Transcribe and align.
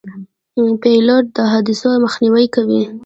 پیلوټ 0.81 1.25
د 1.35 1.37
حادثو 1.51 1.89
مخنیوی 2.05 2.45
کوي. 2.55 2.83